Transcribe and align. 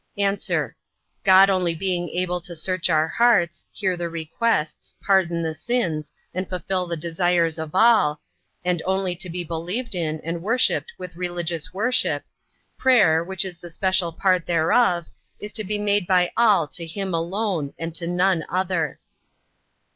A. 0.17 0.37
God 1.23 1.51
only 1.51 1.75
being 1.75 2.09
able 2.09 2.41
to 2.41 2.55
search 2.55 2.87
the 2.87 3.07
hearts, 3.17 3.67
hear 3.71 3.95
the 3.95 4.09
requests, 4.09 4.95
pardon 5.05 5.43
the 5.43 5.53
sins, 5.53 6.11
and 6.33 6.49
fulfill 6.49 6.87
the 6.87 6.97
desires 6.97 7.59
of 7.59 7.75
all; 7.75 8.19
and 8.65 8.81
only 8.85 9.15
to 9.17 9.29
be 9.29 9.43
believed 9.43 9.93
in, 9.93 10.19
and 10.23 10.41
worshiped 10.41 10.91
with 10.97 11.15
religious 11.15 11.71
worship; 11.71 12.23
prayer, 12.79 13.23
which 13.23 13.45
is 13.45 13.63
a 13.63 13.69
special 13.69 14.11
part 14.11 14.47
thereof, 14.47 15.05
is 15.39 15.51
to 15.51 15.63
be 15.63 15.77
made 15.77 16.07
by 16.07 16.31
all 16.35 16.67
to 16.69 16.87
him 16.87 17.13
alone, 17.13 17.75
and 17.77 17.93
to 17.93 18.07
none 18.07 18.43
other. 18.49 18.99